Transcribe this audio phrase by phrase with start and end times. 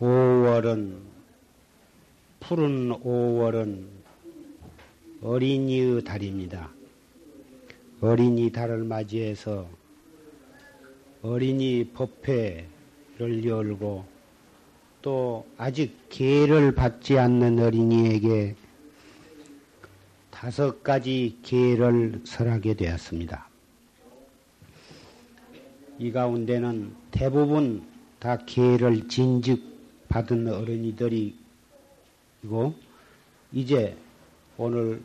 [0.00, 0.98] 5월은
[2.40, 3.86] 푸른 5월은
[5.22, 6.70] 어린이의 달입니다.
[8.00, 9.68] 어린이 달을 맞이해서
[11.22, 14.04] 어린이 법회를 열고
[15.00, 18.56] 또 아직 계를 받지 않는 어린이에게
[20.30, 23.48] 다섯 가지 계를 설하게 되었습니다.
[25.98, 27.86] 이 가운데는 대부분
[28.18, 29.73] 다 계를 진즉
[30.14, 31.34] 받은 어린이들이고
[33.52, 33.96] 이제
[34.56, 35.02] 오늘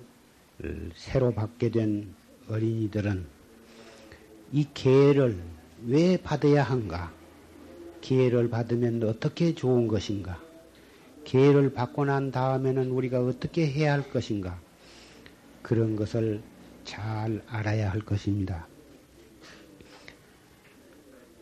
[0.95, 2.13] 새로 받게 된
[2.47, 3.25] 어린이들은
[4.51, 5.41] 이 계를
[5.87, 7.11] 왜 받아야 한가?
[8.01, 10.39] 기회를 받으면 어떻게 좋은 것인가?
[11.23, 14.59] 기회를 받고 난 다음에는 우리가 어떻게 해야 할 것인가?
[15.63, 16.43] 그런 것을
[16.83, 18.67] 잘 알아야 할 것입니다.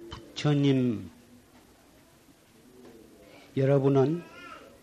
[0.10, 1.17] 부처님,
[3.58, 4.22] 여러분은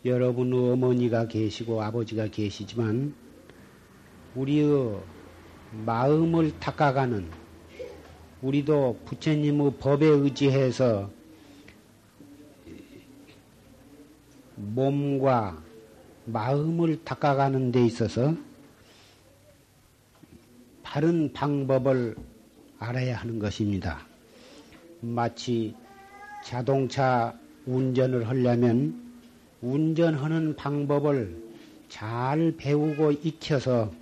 [0.05, 3.15] 여러분 어머니가 계시고 아버지가 계시지만
[4.35, 5.01] 우리의
[5.87, 7.31] 마음을 닦아가는
[8.43, 11.09] 우리도 부처님의 법에 의지해서
[14.57, 15.63] 몸과
[16.25, 18.35] 마음을 닦아가는 데 있어서
[20.83, 22.17] 바른 방법을
[22.81, 24.05] 알아야 하는 것입니다.
[25.01, 25.77] 마치
[26.45, 29.03] 자동차 운전을 하려면
[29.63, 31.37] 운전하는 방법을
[31.89, 33.93] 잘 배우고 익혀서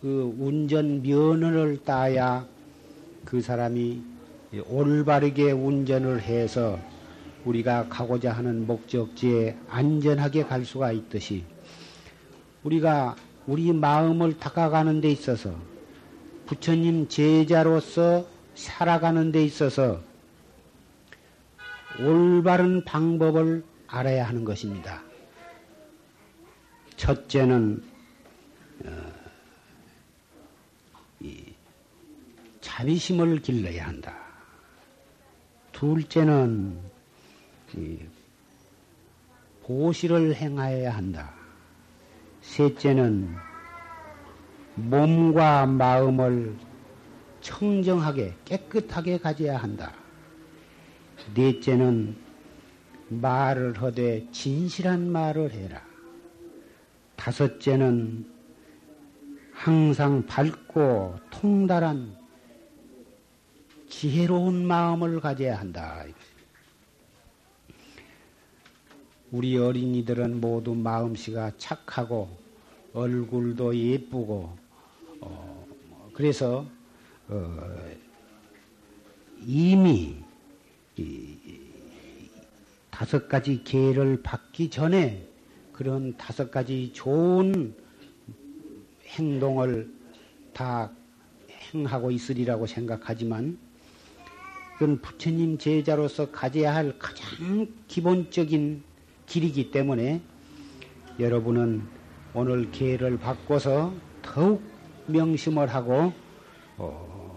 [0.00, 2.46] 그 운전 면허를 따야
[3.24, 4.02] 그 사람이
[4.68, 6.78] 올바르게 운전을 해서
[7.44, 11.44] 우리가 가고자 하는 목적지에 안전하게 갈 수가 있듯이
[12.62, 15.54] 우리가 우리 마음을 닦아가는 데 있어서
[16.46, 20.00] 부처님 제자로서 살아가는 데 있어서
[22.00, 25.02] 올바른 방법을 알아야 하는 것입니다.
[26.96, 27.82] 첫째는
[28.84, 29.12] 어,
[32.60, 34.16] 자비심을 길러야 한다.
[35.72, 36.80] 둘째는
[39.62, 41.32] 보시를 행하여야 한다.
[42.42, 43.34] 셋째는
[44.74, 46.54] 몸과 마음을
[47.40, 49.92] 청정하게 깨끗하게 가져야 한다.
[51.32, 52.16] 넷째는
[53.08, 55.82] 말을 하되 진실한 말을 해라.
[57.16, 58.26] 다섯째는
[59.52, 62.16] 항상 밝고 통달한
[63.88, 66.04] 지혜로운 마음을 가져야 한다.
[69.30, 72.28] 우리 어린이들은 모두 마음씨가 착하고
[72.92, 74.56] 얼굴도 예쁘고
[75.20, 75.66] 어,
[76.12, 76.66] 그래서
[77.28, 77.58] 어,
[79.46, 80.23] 이미
[82.90, 85.26] 다섯 가지 기회를 받기 전에
[85.72, 87.74] 그런 다섯 가지 좋은
[89.06, 89.92] 행동을
[90.52, 90.90] 다
[91.74, 93.58] 행하고 있으리라고 생각하지만
[94.74, 98.82] 그건 부처님 제자로서 가져야 할 가장 기본적인
[99.26, 100.20] 길이기 때문에
[101.18, 101.82] 여러분은
[102.34, 104.62] 오늘 기회를 바꿔서 더욱
[105.06, 106.12] 명심을 하고
[106.76, 107.33] 어,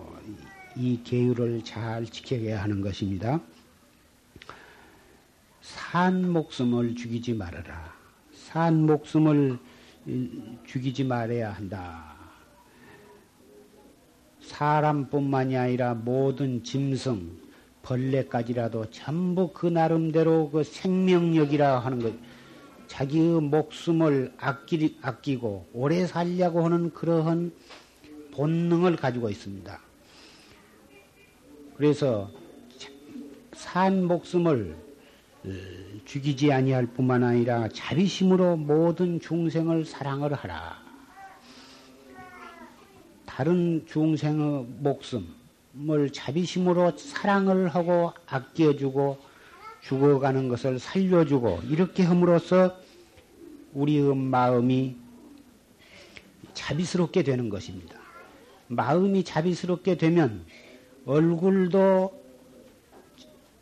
[0.80, 3.42] 이 계율을 잘 지켜야 하는 것입니다.
[5.60, 7.94] 산 목숨을 죽이지 말아라.
[8.32, 9.58] 산 목숨을
[10.68, 12.16] 죽이지 말아야 한다.
[14.42, 17.32] 사람뿐만이 아니라 모든 짐승,
[17.82, 22.14] 벌레까지라도 전부 그 나름대로 그 생명력이라 하는 것,
[22.86, 27.52] 자기의 목숨을 아끼, 아끼고 오래 살려고 하는 그러한
[28.32, 29.87] 본능을 가지고 있습니다.
[31.78, 32.30] 그래서
[33.54, 34.76] 산 목숨을
[35.46, 35.50] 어,
[36.06, 40.82] 죽이지 아니할 뿐만 아니라 자비심으로 모든 중생을 사랑을 하라.
[43.26, 49.20] 다른 중생의 목숨을 자비심으로 사랑을 하고 아껴주고
[49.82, 52.76] 죽어가는 것을 살려주고 이렇게 함으로써
[53.73, 54.96] 우리의 마음이
[56.56, 58.00] 자비스럽게 되는 것입니다.
[58.68, 60.44] 마음이 자비스럽게 되면
[61.08, 62.22] 얼굴도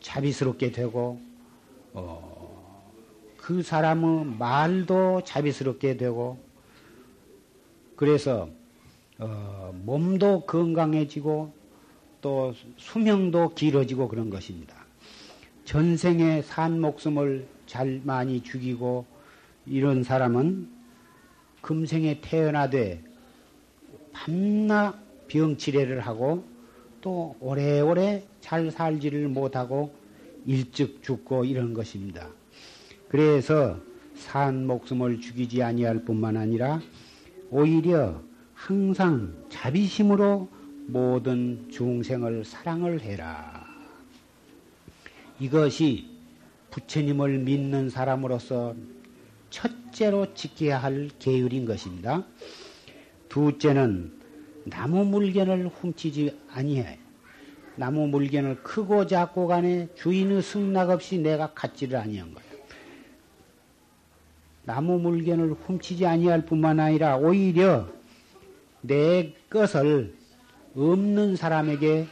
[0.01, 1.19] 자비스럽게 되고
[1.93, 2.91] 어,
[3.37, 6.39] 그 사람의 말도 자비스럽게 되고
[7.95, 8.49] 그래서
[9.19, 11.53] 어, 몸도 건강해지고
[12.21, 14.75] 또 수명도 길어지고 그런 것입니다.
[15.65, 19.05] 전생에 산 목숨을 잘 많이 죽이고
[19.67, 20.67] 이런 사람은
[21.61, 23.03] 금생에 태어나되
[24.13, 24.95] 밤낮
[25.27, 26.54] 병치레를 하고
[27.05, 29.93] 또 오래오래 잘 살지를 못하고
[30.47, 32.27] 일찍 죽고 이런 것입니다.
[33.09, 33.79] 그래서
[34.15, 36.81] 산 목숨을 죽이지 아니할 뿐만 아니라
[37.51, 38.19] 오히려
[38.55, 40.49] 항상 자비심으로
[40.87, 43.67] 모든 중생을 사랑을 해라.
[45.39, 46.09] 이것이
[46.71, 48.73] 부처님을 믿는 사람으로서
[49.51, 52.25] 첫째로 지켜야 할 계율인 것입니다.
[53.29, 54.14] 둘째는
[54.65, 56.99] 나무 물견을 훔치지 아니해.
[57.75, 62.43] 나무 물견을 크고 작고 간에 주인의 승낙 없이 내가 갖지를 아니한 거야.
[64.63, 67.87] 나무 물견을 훔치지 아니할 뿐만 아니라 오히려
[68.81, 70.15] 내 것을
[70.75, 72.07] 없는 사람에게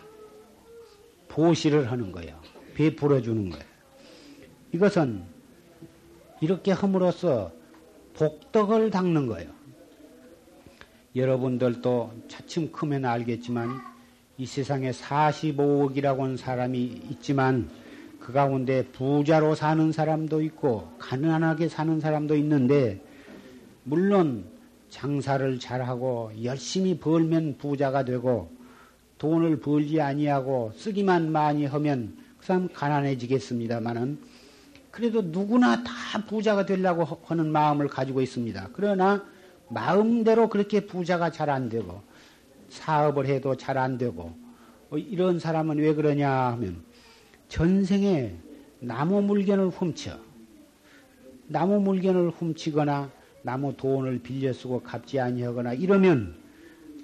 [1.29, 2.39] 보시를 하는 거예요.
[2.75, 3.65] 베풀어 주는 거예요.
[4.71, 5.23] 이것은
[6.41, 7.51] 이렇게 함으로써
[8.13, 9.49] 복덕을 닦는 거예요.
[11.15, 13.69] 여러분들도 차츰 크면 알겠지만
[14.37, 17.69] 이 세상에 45억이라고 하는 사람이 있지만
[18.19, 23.03] 그 가운데 부자로 사는 사람도 있고 가난하게 사는 사람도 있는데
[23.83, 24.45] 물론
[24.89, 28.51] 장사를 잘하고 열심히 벌면 부자가 되고
[29.17, 34.17] 돈을 벌지 아니하고 쓰기만 많이 하면 그 사람 가난해지겠습니다마는
[34.89, 35.91] 그래도 누구나 다
[36.27, 38.69] 부자가 되려고 하는 마음을 가지고 있습니다.
[38.73, 39.25] 그러나
[39.69, 42.01] 마음대로 그렇게 부자가 잘 안 되고
[42.69, 44.33] 사업을 해도 잘 안 되고
[44.89, 46.83] 어, 이런 사람은 왜 그러냐 하면
[47.49, 48.33] 전생에
[48.79, 50.17] 나무 물건을 훔쳐
[51.47, 53.11] 나무 물건을 훔치거나
[53.43, 56.35] 나무 돈을 빌려 쓰고 갚지 아니하거나 이러면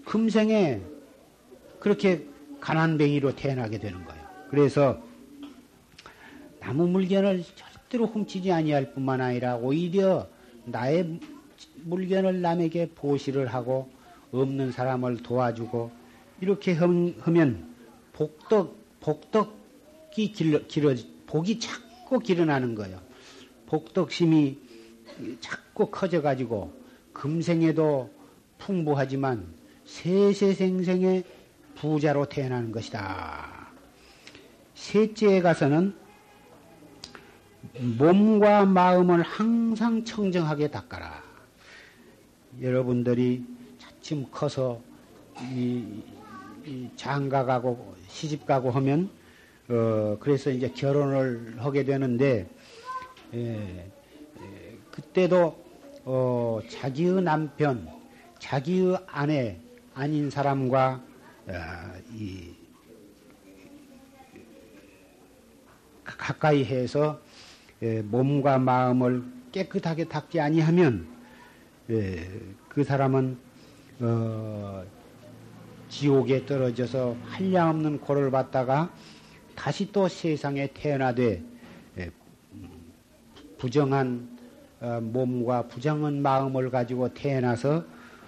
[0.05, 0.81] 금생에
[1.79, 2.25] 그렇게
[2.59, 4.23] 가난뱅이로 태어나게 되는 거예요.
[4.49, 5.01] 그래서
[6.59, 10.27] 나무 물건을 절대로 훔치지 아니할 뿐만 아니라 오히려
[10.65, 11.19] 나의
[11.83, 13.89] 물건을 남에게 보시를 하고
[14.31, 15.91] 없는 사람을 도와주고
[16.41, 17.73] 이렇게 하면
[18.13, 19.59] 복덕 복덕
[20.19, 20.93] 복이 길러, 길어,
[21.27, 22.99] 복이 자꾸 길어나는 거예요.
[23.67, 24.57] 복덕심이
[25.39, 26.73] 자꾸 커져 가지고
[27.13, 28.09] 금생에도
[28.57, 29.45] 풍부하지만
[29.85, 31.23] 세세생생의
[31.75, 33.69] 부자로 태어나는 것이다.
[34.75, 35.95] 셋째에 가서는
[37.97, 41.28] 몸과 마음을 항상 청정하게 닦아라.
[42.61, 43.45] 여러분들이
[43.77, 44.81] 차츰 커서
[45.53, 46.03] 이,
[46.65, 49.09] 이 장가가고 시집가고 하면
[49.69, 52.49] 어, 그래서 이제 결혼을 하게 되는데,
[53.35, 53.91] 예,
[54.41, 55.63] 예, 그때도,
[56.05, 57.87] 어, 자기의 남편,
[58.39, 59.59] 자기의 아내
[59.93, 61.03] 아닌 사람과,
[61.47, 61.53] 어,
[62.11, 62.55] 이,
[66.03, 67.21] 가까이 해서
[67.83, 71.07] 예, 몸과 마음을 깨끗하게 닦지 아니하면
[71.91, 72.23] 예,
[72.67, 73.35] 그 사람은
[74.01, 74.83] 어,
[75.89, 78.93] 지옥에 떨어져서 한량없는 고를 받다가
[79.55, 81.41] 다시 또 세상에 태어나되
[81.97, 82.11] 예,
[83.57, 84.37] 부정한
[84.81, 87.83] 어, 몸과 부정한 마음을 가지고 태어나서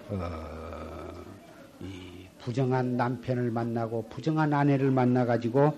[0.10, 1.24] 어,
[2.40, 5.78] 부정한 남편을 만나고 부정한 아내를 만나 가지고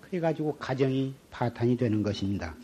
[0.00, 2.54] 그래 가지고 가정이 파탄이 되는 것입니다.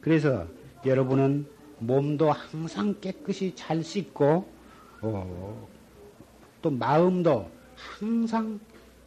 [0.00, 0.48] 그래서
[0.84, 1.46] 여러분은
[1.86, 4.48] 몸도 항상 깨끗이 잘 씻고
[5.00, 5.68] 어,
[6.60, 8.60] 또 마음도 항상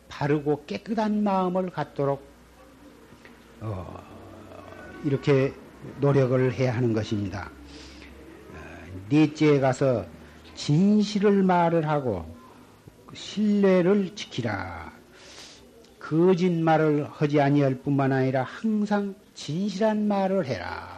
[0.10, 2.22] 바르고 깨끗한 마음을 갖도록
[3.62, 4.04] 어,
[5.04, 5.54] 이렇게
[6.00, 7.50] 노력을 해야 하는 것입니다.
[8.54, 8.58] 어,
[9.10, 10.06] 넷째에 가서
[10.56, 12.26] 진실을 말을 하고
[13.14, 14.94] 신뢰를 지키라.
[16.00, 20.95] 거짓말을 하지 아니할 뿐만 아니라 항상 진실한 말을 해라.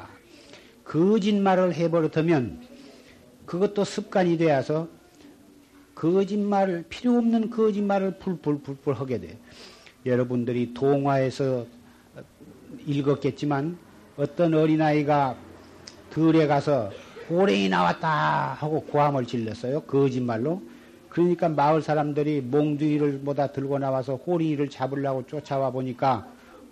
[0.87, 2.61] 거짓말을 해버릇하면
[3.45, 4.87] 그것도 습관이 되어서
[5.95, 9.37] 거짓말을 필요 없는 거짓말을 풀풀풀풀 하게 돼.
[10.05, 11.65] 여러분들이 동화에서
[12.85, 13.77] 읽었겠지만
[14.15, 15.35] 어떤 어린아이가
[16.09, 16.91] 들에 가서
[17.29, 19.81] 호랭이 나왔다 하고 고함을 질렀어요.
[19.81, 20.61] 거짓말로.
[21.09, 26.27] 그러니까 마을 사람들이 몽둥이를 보다 들고 나와서 호랭이를 잡으려고 쫓아와 보니까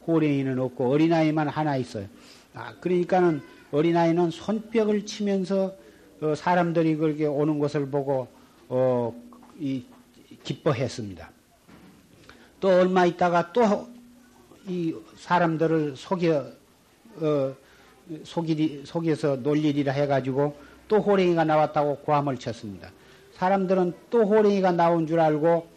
[0.08, 2.06] 호랭이는 없고 어린아이만 하나 있어요.
[2.54, 3.42] 아, 그러니까는
[3.76, 5.76] 어린아이는 손뼉을 치면서
[6.22, 8.28] 어, 사람들이 그렇게 오는 것을 보고
[8.70, 9.14] 어,
[9.60, 9.84] 이,
[10.44, 11.30] 기뻐했습니다.
[12.60, 13.96] 또 얼마 있다가 또
[14.68, 16.46] 이 사람들을 속여
[17.22, 17.56] 어,
[18.24, 20.56] 속이 속여서 놀리리라 해가지고
[20.88, 22.90] 또 호랭이가 나왔다고 고함을 쳤습니다.
[23.34, 25.68] 사람들은 또 호랭이가 나온 줄 알고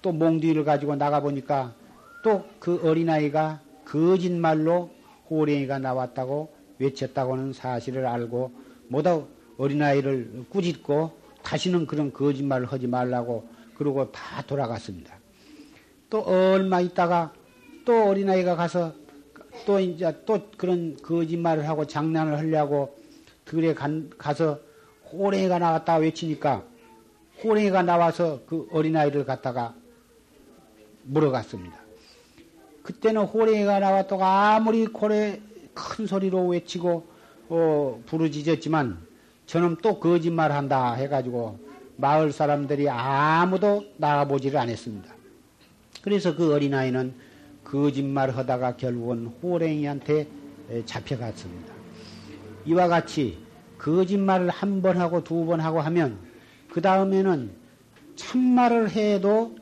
[0.00, 1.74] 또 몽둥이를 가지고 나가 보니까
[2.24, 4.90] 또 그 어린아이가 거짓말로
[5.28, 8.52] 호랭이가 나왔다고 외쳤다고는 사실을 알고
[8.88, 9.26] 모두
[9.58, 15.18] 어린아이를 꾸짖고 다시는 그런 거짓말을 하지 말라고 그러고 다 돌아갔습니다.
[16.10, 17.32] 또 얼마 있다가
[17.84, 18.92] 또 어린아이가 가서
[19.66, 22.96] 또 이제 또 그런 거짓말을 하고 장난을 하려고
[23.44, 24.60] 들에 간, 가서
[25.12, 26.64] 호랭이가 나왔다 외치니까
[27.42, 29.74] 호랭이가 나와서 그 어린아이를 갖다가
[31.04, 31.76] 물어갔습니다.
[32.82, 35.40] 그때는 호랭이가 나왔다고 아무리 고래
[35.74, 37.06] 큰 소리로 외치고
[37.48, 38.98] 어, 부르짖었지만
[39.46, 41.58] 저는 또 거짓말한다 해가지고
[41.96, 45.14] 마을 사람들이 아무도 나가보지를 않았습니다.
[46.02, 47.14] 그래서 그 어린아이는
[47.64, 50.26] 거짓말 하다가 결국은 호랭이한테
[50.84, 51.72] 잡혀갔습니다.
[52.64, 53.38] 이와 같이
[53.78, 56.18] 거짓말을 한 번 하고 두 번 하고 하면
[56.70, 57.50] 그 다음에는
[58.16, 59.56] 참말을 해도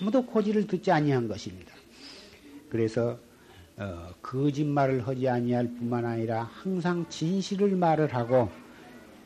[0.00, 1.72] 아무도 고지를 듣지 아니한 것입니다.
[2.70, 3.18] 그래서
[3.76, 8.48] 어, 거짓말을 하지 아니할 뿐만 아니라 항상 진실을 말을 하고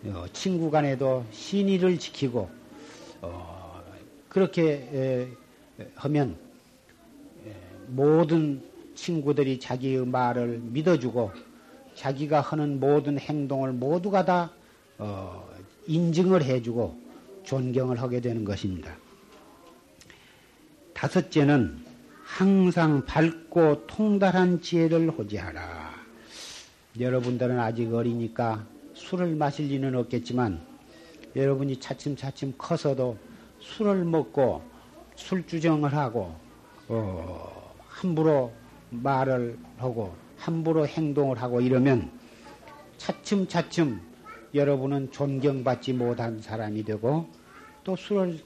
[0.07, 2.49] 어, 친구 간에도 신의를 지키고
[3.21, 3.83] 어,
[4.29, 5.29] 그렇게 에,
[5.97, 6.37] 하면
[7.47, 7.55] 에,
[7.89, 8.63] 모든
[8.95, 11.31] 친구들이 자기의 말을 믿어주고
[11.95, 14.51] 자기가 하는 모든 행동을 모두가 다
[14.97, 15.47] 어,
[15.87, 16.99] 인증을 해주고
[17.45, 18.97] 존경을 하게 되는 것입니다.
[20.95, 21.88] 다섯째는
[22.29, 25.93] 항상 밝고 통달한 지혜를 호지하라.
[27.01, 30.61] 여러분들은 아직 어리니까 술을 마실 리는 없겠지만
[31.35, 33.17] 여러분이 차츰차츰 커서도
[33.59, 34.63] 술을 먹고
[35.17, 36.37] 술주정을 하고
[36.87, 38.53] 어, 함부로
[38.91, 42.11] 말을 하고 함부로 행동을 하고 이러면
[42.99, 44.01] 차츰차츰
[44.55, 47.27] 여러분은 존경받지 못한 사람이 되고
[47.83, 48.39] 또 술을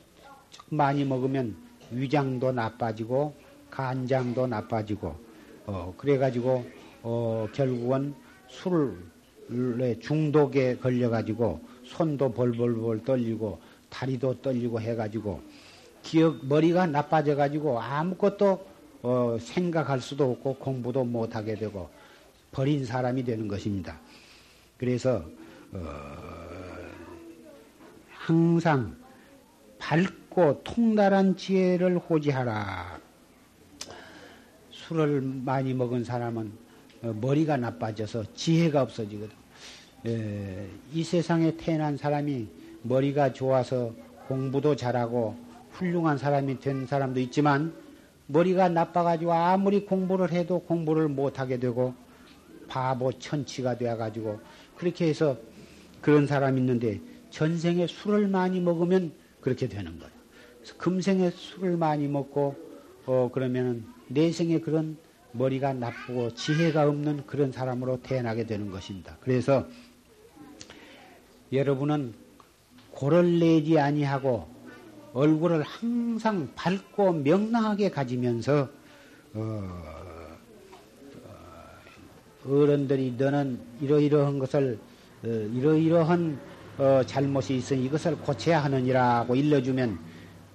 [0.71, 1.57] 많이 먹으면
[1.91, 3.42] 위장도 나빠지고
[3.73, 5.17] 간장도 나빠지고
[5.67, 6.65] 어 그래가지고
[7.03, 8.15] 어 결국은
[8.49, 15.41] 술에 중독에 걸려가지고 손도 벌벌벌 떨리고 다리도 떨리고 해가지고
[16.03, 18.67] 기억 머리가 나빠져가지고 아무것도
[19.03, 21.89] 어 생각할 수도 없고 공부도 못하게 되고
[22.53, 23.99] 버린 사람이 되는 것입니다.
[24.77, 25.25] 그래서
[25.73, 25.83] 어
[28.11, 28.95] 항상
[29.79, 33.01] 밝고 통달한 지혜를 호지하라.
[34.89, 36.53] 술을 많이 먹은 사람은
[37.03, 39.35] 어, 머리가 나빠져서 지혜가 없어지거든.
[40.07, 42.49] 에, 이 세상에 태어난 사람이
[42.83, 43.93] 머리가 좋아서
[44.27, 45.37] 공부도 잘하고
[45.73, 47.73] 훌륭한 사람이 된 사람도 있지만
[48.27, 51.95] 머리가 나빠가지고 아무리 공부를 해도 공부를 못하게 되고
[52.69, 54.41] 바보 천치가 되어가지고
[54.77, 55.37] 그렇게 해서
[56.01, 60.13] 그런 사람이 있는데 전생에 술을 많이 먹으면 그렇게 되는 거예요.
[60.79, 62.57] 금생에 술을 많이 먹고
[63.07, 64.97] 어 그러면은 내생에 그런
[65.33, 69.17] 머리가 나쁘고 지혜가 없는 그런 사람으로 태어나게 되는 것입니다.
[69.21, 69.67] 그래서
[71.53, 72.15] 여러분은
[72.91, 74.49] 고를 내지 아니하고
[75.15, 78.69] 얼굴을 항상 밝고 명랑하게 가지면서
[79.35, 79.69] 어,
[82.45, 84.79] 어 른들이 너는 이러이러한 것을
[85.25, 86.39] 어, 이러이러한
[86.79, 89.99] 어, 잘못이 있으니 이것을 고쳐야 하느니라고 일러주면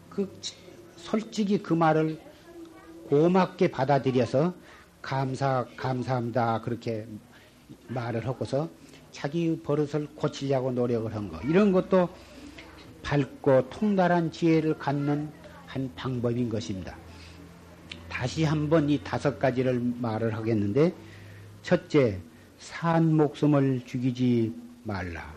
[0.10, 0.32] 그
[0.96, 2.20] 솔직히 그 말을
[3.10, 4.54] 고맙게 받아들여서
[5.02, 6.62] 감사, 감사합니다.
[6.62, 7.08] 그렇게
[7.88, 8.70] 말을 하고서
[9.12, 11.40] 자기 버릇을 고치려고 노력을 한 거.
[11.42, 12.10] 이런 것도
[13.04, 15.30] 밝고 통달한 지혜를 갖는
[15.66, 16.96] 한 방법인 것입니다.
[18.10, 20.94] 다시 한번 이 다섯 가지를 말을 하겠는데,
[21.62, 22.20] 첫째,
[22.58, 25.34] 산 목숨을 죽이지 말라.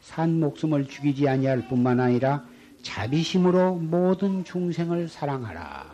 [0.00, 2.44] 산 목숨을 죽이지 아니할 뿐만 아니라
[2.82, 5.93] 자비심으로 모든 중생을 사랑하라.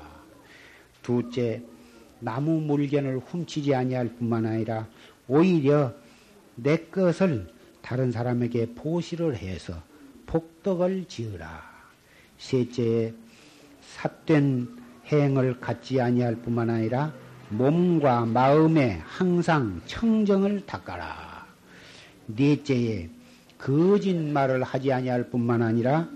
[1.10, 1.60] 둘째,
[2.20, 4.86] 나무 물견을 훔치지 아니할 뿐만 아니라
[5.26, 5.92] 오히려
[6.54, 7.48] 내 것을
[7.82, 9.82] 다른 사람에게 보시를 해서
[10.26, 11.62] 복덕을 지으라.
[12.38, 13.12] 셋째,
[13.80, 14.68] 삿된
[15.06, 17.12] 행을 갖지 아니할 뿐만 아니라
[17.48, 21.44] 몸과 마음에 항상 청정을 닦아라.
[22.28, 23.10] 넷째에
[23.58, 26.08] 거짓말을 하지 아니할 뿐만 아니라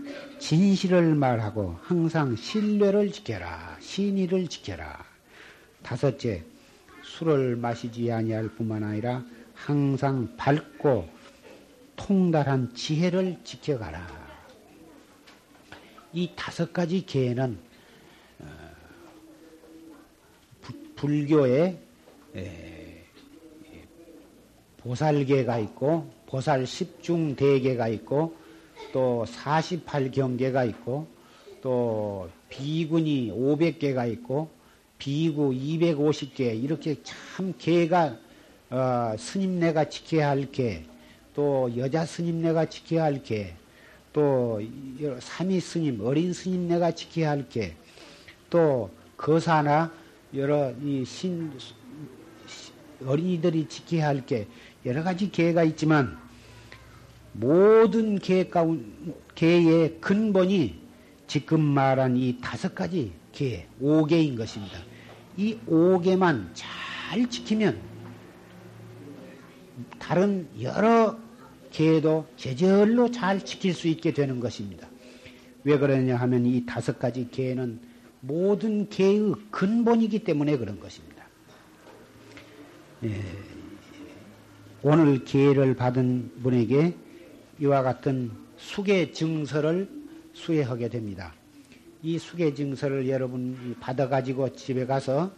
[0.45, 3.79] 진실을 말하고 항상 신뢰를 지켜라.
[3.81, 5.03] 신의를 지켜라.
[5.83, 6.45] 다섯째,
[7.03, 9.25] 술을 마시지 아니할 뿐만 아니라
[9.55, 11.09] 항상 밝고
[11.97, 14.07] 통달한 지혜를 지켜가라.
[16.13, 17.59] 이 다섯 가지 계는
[18.41, 18.47] 어,
[20.97, 21.79] 불교의
[24.77, 28.44] 보살계가 있고 보살 10중 대계가 있고
[28.93, 31.07] 또 48경계가 있고
[31.63, 34.51] 또 비군이 500개가 있고
[34.99, 38.17] 비구 250개 이렇게 참 개가
[38.71, 40.83] 어, 스님네가 지켜야 할 개,
[41.35, 43.55] 또 여자 스님네가 지켜야 할 개,
[44.13, 44.61] 또
[45.21, 47.75] 삼위 스님, 어린 스님네가 지켜야 할 개,
[48.51, 49.93] 또 거사나
[50.35, 51.53] 여러 이 신
[53.05, 54.47] 어린이들이 지켜야 할 게
[54.87, 56.19] 여러 가지 개가 있지만
[57.35, 60.81] 모든 개 가운 개의 근본이
[61.27, 64.79] 지금 말한 이 다섯 가지 개, 오개인 것입니다.
[65.37, 67.81] 이 오개만 잘 지키면
[69.99, 71.19] 다른 여러
[71.73, 74.89] 개도 제절로 잘 지킬 수 있게 되는 것입니다.
[75.65, 77.81] 왜 그러냐 하면 이 다섯 가지 개는
[78.21, 81.25] 모든 개의 근본이기 때문에 그런 것입니다.
[83.03, 83.21] 예,
[84.83, 86.95] 오늘 기회를 받은 분에게
[87.61, 89.89] 이와 같은 수계 증서를
[90.33, 91.33] 수행하게 됩니다.
[92.03, 95.33] 이 수계 증서를 여러분 받아가지고 집에 가서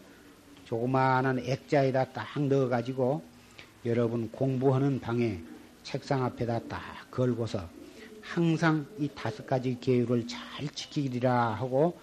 [0.65, 3.23] 조그마한 액자에다 딱 넣어가지고
[3.85, 5.41] 여러분 공부하는 방에
[5.83, 6.81] 책상 앞에다 딱
[7.11, 7.69] 걸고서
[8.21, 11.97] 항상 이 다섯 가지 계율을 잘 지키리라 하고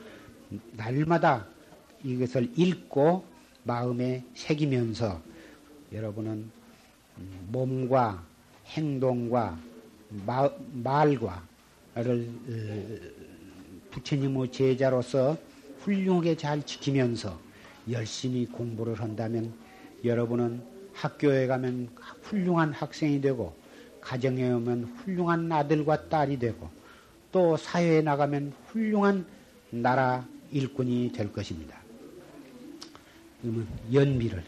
[0.78, 1.46] 날마다
[2.04, 3.26] 이것을 읽고
[3.64, 5.22] 마음에 새기면서
[5.92, 6.50] 여러분은
[7.48, 8.24] 몸과
[8.68, 9.73] 행동과
[10.26, 15.38] 마, 말과를 어, 부처님의 제자로서
[15.80, 17.40] 훌륭하게 잘 지키면서
[17.90, 19.54] 열심히 공부를 한다면
[20.06, 21.90] 여러분은 학교에 가면
[22.22, 23.56] 훌륭한 학생이 되고
[24.00, 26.70] 가정에 오면 훌륭한 아들과 딸이 되고
[27.32, 29.26] 또 사회에 나가면 훌륭한
[29.72, 31.78] 나라 일꾼이 될 것입니다.
[33.42, 34.44] 그러면 연비를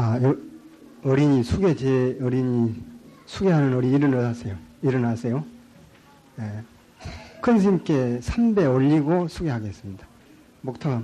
[0.00, 0.16] 아,
[1.02, 2.72] 어린이 수계제 어린이
[3.26, 4.54] 수계하는 어린이 일어나세요.
[4.80, 5.44] 일어나세요.
[6.36, 6.62] 네.
[7.42, 10.06] 큰 스님께 3배 올리고 수계하겠습니다.
[10.60, 11.02] 목탁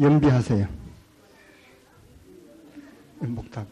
[0.00, 0.66] 연비하세요.
[3.18, 3.66] 목탁.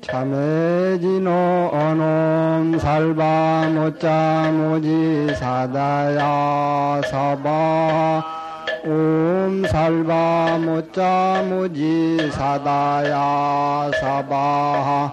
[0.00, 1.30] 참해진노
[1.72, 8.24] 어놈 살바 못자 모지 사다야 사바
[8.86, 15.12] 옴 살바 못자 모지 사다야 사바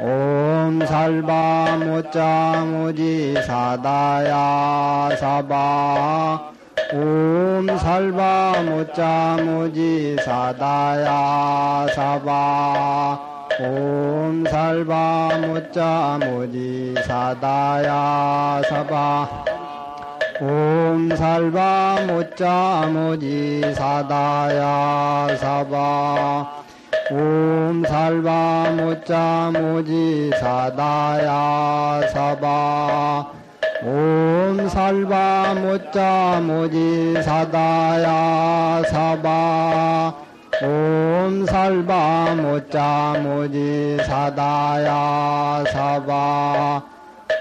[0.00, 6.57] 옴 살바 못자 모지 사다야 사바
[6.90, 13.20] 옴 살바 모짜 모지 사다야 사바
[13.60, 19.44] 옴 살바 모짜 모지 사다야 사바
[20.40, 26.64] 옴 살바 모짜 모지 사다야 사바
[27.10, 33.37] 옴 살바 모짜 모지 사다야 사바
[33.80, 40.14] 옴 살바 모짜 모지 사다야 사바
[40.64, 46.82] 옴 살바 모짜 모지 사다야 사바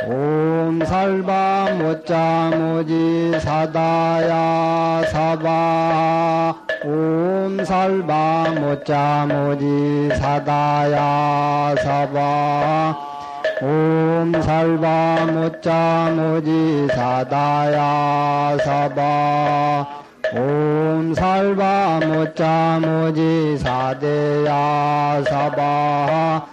[0.05, 13.16] 옴 살바 모짜 모지 사다야 사바 옴 살바 모짜 모지 사다야 사바
[13.59, 20.03] 옴 살바 모짜 모지 사다야 사바
[20.35, 26.45] 옴 살바 모짜 모지 사대야 사바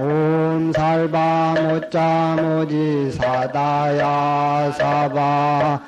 [0.00, 5.80] 옴 살바 모짜 모지 사다야 사바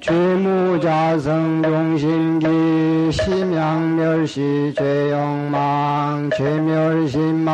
[0.00, 7.48] 죄무자성 종신기 심양멸시 죄영망 죄멸신망양우공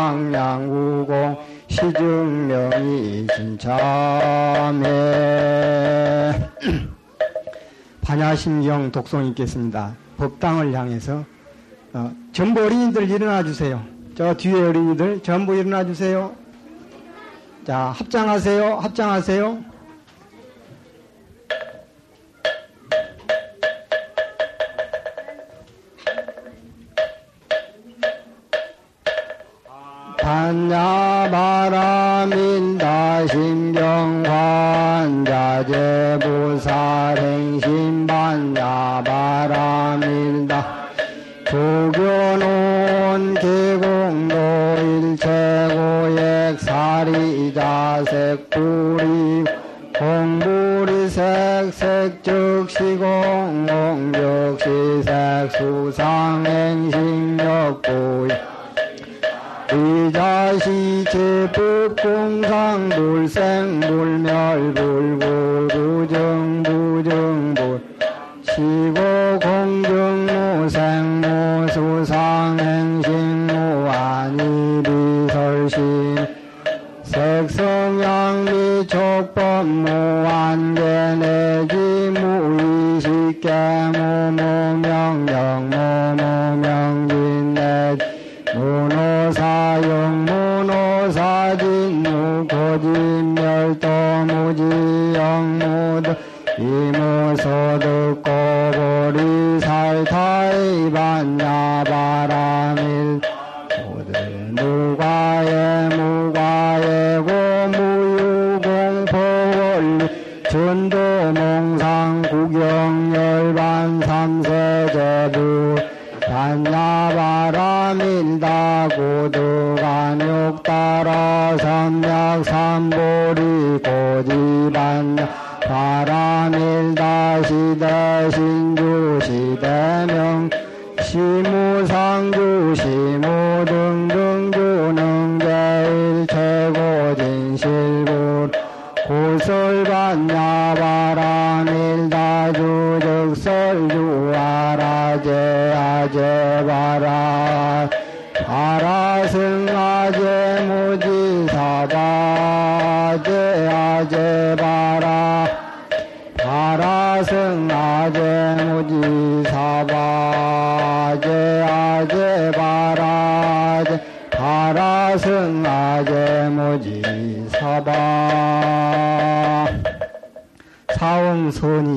[1.75, 4.81] 시증명이 진참에
[8.01, 9.97] 반야심경 독송 있겠습니다.
[10.17, 11.25] 법당을 향해서
[11.93, 13.85] 어, 전부 어린이들 일어나 주세요.
[14.17, 16.33] 저 뒤에 어린이들 전부 일어나 주세요.
[17.67, 18.77] 자 합장하세요.
[18.77, 19.74] 합장하세요.
[35.55, 40.89] 신경환자제 보살행신 반야 바라민다.
[41.45, 44.35] 도교논 계공도
[45.17, 48.74] 일체고액 사리자색 뿌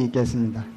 [0.05, 0.76] 있겠습니다.